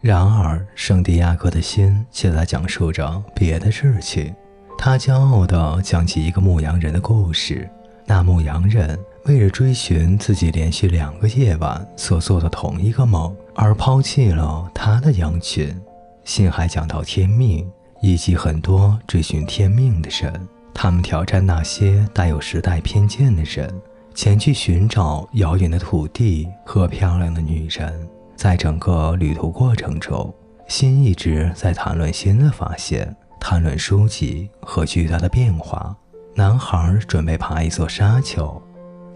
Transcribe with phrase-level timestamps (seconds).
[0.00, 4.32] 然而，圣地亚哥的心却在讲述着别的事情。
[4.78, 7.68] 他骄傲地讲起一个牧羊人的故事。
[8.06, 15.76] 那牧羊人为了追寻自己连续两个夜晚所做的同一个梦，而抛弃了他的羊群。
[16.24, 17.68] 信还讲到天命，
[18.00, 23.68] 以及很多追寻天命的人，他们挑战那些带有时代偏见的人，
[24.14, 28.08] 前去寻找遥远的土地和漂亮的女人。
[28.38, 30.32] 在整个旅途过程中，
[30.68, 35.96] 心一直在谈论新的发现，谈论书籍和巨大的变化。
[36.36, 38.62] 男孩准备爬一座沙丘，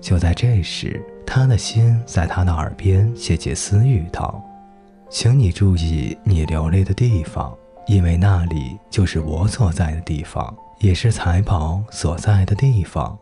[0.01, 4.43] 就在这时，他的心在他的耳边窃窃私语道
[5.09, 13.17] ：“请你注意你流泪的地方，因为那里就是我所在的地方，也是财宝所在的地方。”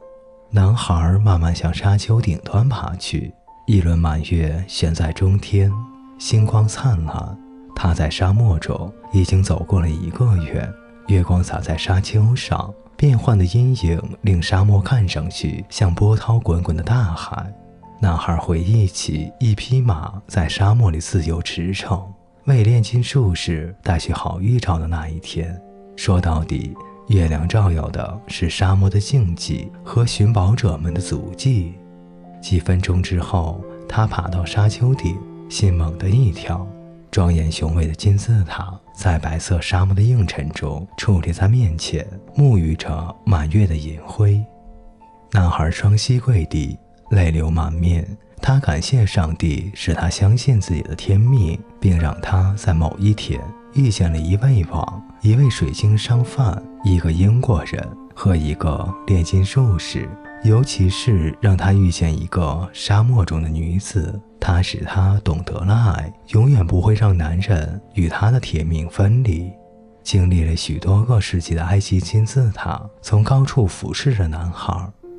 [0.48, 3.35] 男孩慢慢向沙丘顶端爬去，
[3.67, 5.70] 一轮满月悬在中天，
[6.21, 7.37] 星光灿烂。
[7.75, 10.71] 他在沙漠中已经走过了一个月，
[11.09, 12.73] 月光洒在沙丘上。
[12.95, 17.51] 变幻的阴影令沙漠看上去像波涛滚滚的大海。
[17.98, 22.05] 男孩回忆起一匹马在沙漠里自由驰骋，
[22.45, 25.59] 为炼金术士带去好预兆的那一天。
[25.97, 26.77] 说到底，
[27.09, 31.73] 月亮照耀的是沙漠的静寂和寻宝者们的足迹。
[32.43, 35.19] 几分钟之后，他爬到沙丘顶，
[35.51, 36.67] 心猛地一跳。
[37.11, 44.41] 庄严雄伟的金字塔在白色沙漠的映衬中矗立在面前，沐浴着满月的银辉。
[45.33, 46.79] 男孩双膝跪地，
[47.11, 48.07] 泪流满面。
[48.41, 53.39] 他感谢上帝，使他相信自己的天命，并让他在某一天
[53.75, 60.09] 遇见了一位王、一位水晶商贩、一个英国人和一个炼金术士。
[60.42, 69.52] 尤其是让他遇见一个沙漠中的女子，她使他懂得了爱，永远不会让男人与他的铁命分离。
[70.02, 74.74] 经历了许多个世纪的埃及金字塔，从高处俯视着男孩。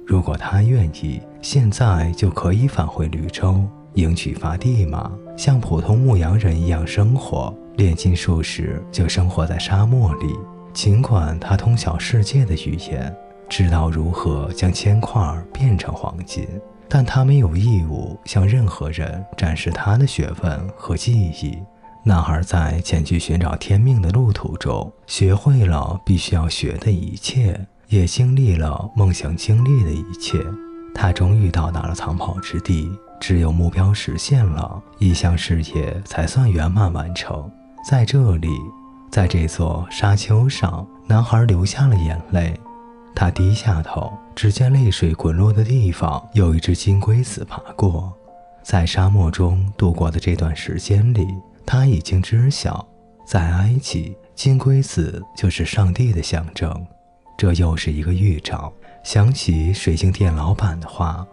[0.07, 7.55] 如果他愿意，现在就可以返回绿洲，迎娶法蒂玛，像普通牧羊人一样生活。
[7.77, 10.35] 炼金术士就生活在沙漠里，
[10.73, 13.15] 尽管他通晓世界的语言。
[13.51, 16.47] 知道如何将铅块变成黄金，
[16.87, 21.59] 但他没有义务向任何人展示他的学问和技艺。
[22.05, 27.59] 男孩在前去寻找天命的路途中，学会了必须要学的一切，
[27.89, 30.39] 也经历了梦想经历的一切。
[30.95, 37.51] 他终于到达了藏宝之地，只有目标实现了，一项事业才算圆满完成。
[37.85, 38.47] 在这里，
[39.11, 42.57] 在这座沙丘上，男孩流下了眼泪。
[43.21, 48.11] 他低下头，只见泪水滚落的地方有一只金龟子爬过。
[48.63, 51.27] 在沙漠中度过的这段时间里，
[51.63, 52.83] 他已经知晓，
[53.23, 56.83] 在埃及，金龟子就是上帝的象征。
[57.37, 58.73] 这又是一个预兆。
[59.03, 61.23] 想起水晶店老板的话，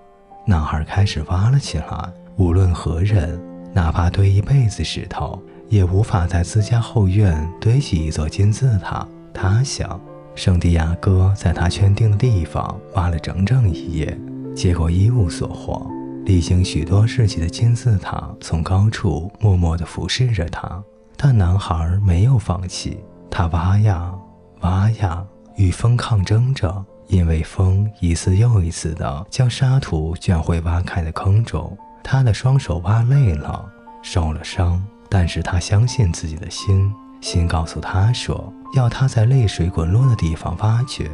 [0.45, 2.13] 男孩开始挖了起来。
[2.37, 3.41] 无论何人，
[3.73, 9.09] 哪怕堆一辈子石头，也无法在自家后院堆起一座金字塔。
[9.33, 9.99] 他想。
[10.39, 14.17] 圣地亚哥在他圈定的地方挖了整整一夜，
[14.55, 15.85] 结果一无所获。
[16.27, 20.81] 历经许多世纪的金字塔从高处默默地俯视着他，
[21.17, 23.01] 但男孩没有放弃。
[23.29, 24.15] 他挖呀
[24.61, 31.77] 挖呀，与风抗争着，因为风一次又一次地将沙土卷回挖开的坑中。
[32.05, 33.69] 他的双手挖累了，
[34.05, 36.95] 受了伤，但是他相信自己的心。
[37.21, 41.11] 心告诉他说，要他在泪水滚落的地方挖掘。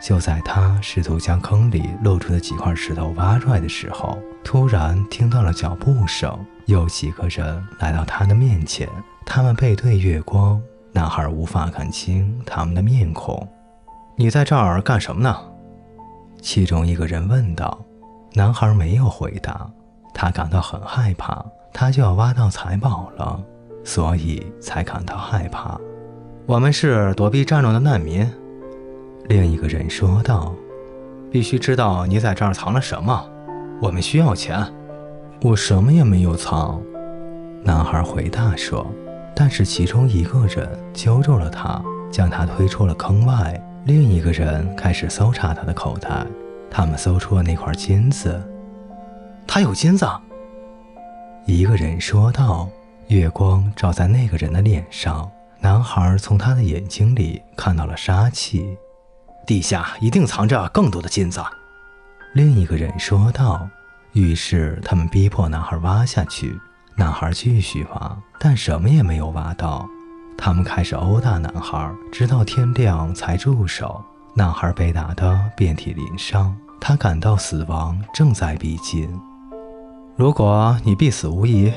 [0.00, 6.36] 就在他试图将坑里露出的几块石头挖出来的时候，突然听到了脚步声，
[6.66, 8.88] 有几个人来到他的面前。
[9.24, 10.60] 他们背对月光，
[10.92, 13.46] 男孩无法看清他们的面孔。
[14.16, 15.38] 你在这儿干什么呢？
[16.40, 17.78] 其中一个人问道。
[18.34, 19.70] 男孩没有回答，
[20.12, 23.40] 他感到很害怕，他就要挖到财宝了。
[23.84, 25.78] 所以才感到害怕。
[26.46, 28.28] 我们是躲避战乱的难民，
[29.28, 30.54] 另一个人说道。
[31.30, 33.24] 必须知道你在这儿藏了什么。
[33.80, 34.62] 我们需要钱。
[35.40, 36.80] 我什么也没有藏，
[37.64, 38.86] 男孩回答说。
[39.34, 43.58] 但是其中一个人揪住了他，将他推出了坑外。
[43.86, 46.26] 另一个人开始搜查他的口袋，
[46.70, 48.40] 他们搜出了那块金子。
[49.46, 50.06] 他有金子，
[51.46, 52.68] 一个人说道。
[53.12, 55.30] 月光照在那个人的脸上，
[55.60, 58.76] 男孩从他的眼睛里看到了杀气。
[59.46, 61.42] 地下一定藏着更多的金子，
[62.32, 63.68] 另一个人说道。
[64.12, 66.58] 于是他们逼迫男孩挖下去。
[66.96, 69.86] 男孩继续挖，但什么也没有挖到。
[70.36, 74.02] 他们开始殴打男孩，直到天亮才住手。
[74.34, 79.08] 男孩被打得遍体鳞伤，他感到死亡正在逼近。
[80.16, 81.72] 如果你必死无疑，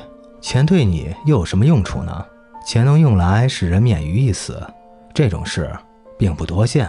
[0.45, 2.23] 钱对你又有什么用处呢？
[2.63, 4.63] 钱能用来使人免于一死，
[5.11, 5.75] 这种事
[6.19, 6.87] 并不多见。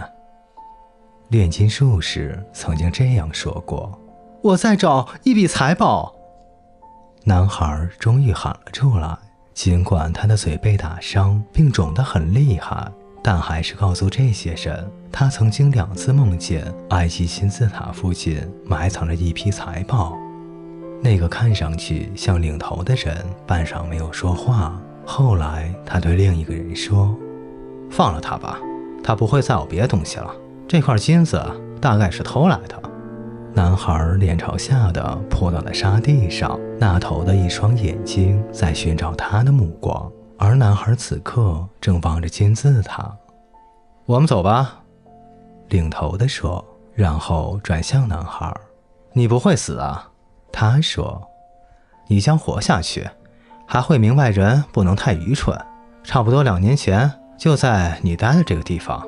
[1.29, 3.99] 炼金术士曾经这样说过
[4.43, 6.13] ：“我在找一笔财宝。”
[7.25, 9.17] 男孩终于喊了出来，
[9.55, 12.87] 尽管他的嘴被打伤并肿得很厉害。
[13.23, 20.15] 但还是告诉这些人，他曾经两次梦见埃及金字塔附近埋藏着一批财宝。
[21.01, 24.79] 那个看上去像领头的人半晌没有说话。
[25.05, 27.15] 后来，他对另一个人说
[27.89, 28.59] ：“放了他吧，
[29.03, 30.29] 他不会再有别的东西了。
[30.67, 31.41] 这块金子
[31.79, 32.81] 大概是偷来的。”
[33.53, 40.11] 男孩脸朝下的扑倒在沙地上，那头的一双眼睛在寻找他的目光。
[40.37, 43.11] 而男孩此刻正望着金字塔。
[44.05, 44.83] 我们走吧，
[45.69, 46.63] 领头的说，
[46.93, 48.53] 然后转向男孩
[49.13, 50.06] ：“你不会死啊？”
[50.59, 51.29] 他说
[52.09, 53.07] ：“你将活下去，
[53.67, 55.55] 还会明白人不能太愚蠢。
[56.03, 59.05] 差不多两年前，就在你待的这个地方，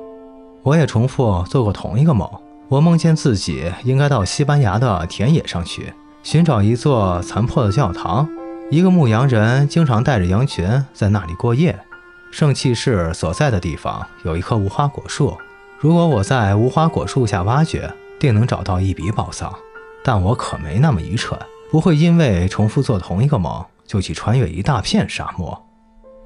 [0.62, 2.30] 我也重复做过同一个梦。
[2.68, 5.92] 我梦见自己应该到西班牙的田野上去，
[6.22, 8.30] 寻找一座残破的教堂。”
[8.70, 11.80] 一个牧羊人经常带着羊群在那里过夜。
[12.30, 15.36] 圣器室所在的地方有一棵无花果树，
[15.80, 19.52] 如果我在无花果树下挖掘，定能找到一笔宝藏。
[20.04, 21.40] 但我可没那么愚蠢，
[21.72, 25.66] 不会因为重复做同一个梦就去穿越一大片沙漠。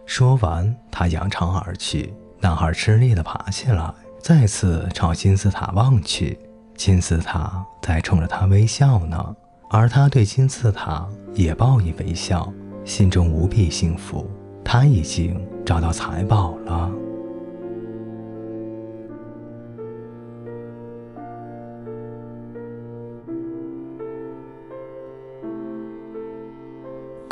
[0.06, 2.14] 说完，他扬长而去。
[2.40, 6.38] 男孩吃力地爬起来，再次朝金字塔望去。
[6.76, 9.36] 金字塔在冲着他微笑呢。
[9.70, 12.52] 而他对金字塔也报以微笑，
[12.84, 14.30] 心中无比幸福。
[14.64, 16.92] 他已经找到财宝了。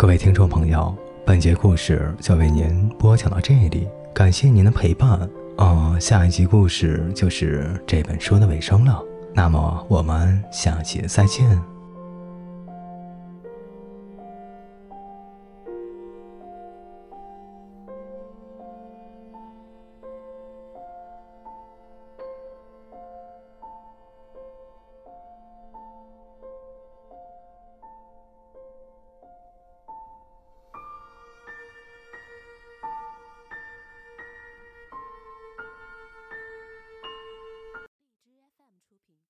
[0.01, 0.91] 各位听众朋友，
[1.23, 5.29] 本节故事就为您播讲到这里，感谢您的陪伴。
[5.57, 8.99] 哦，下一集故事就是这本书的尾声了。
[9.31, 11.70] 那么我们下期再见。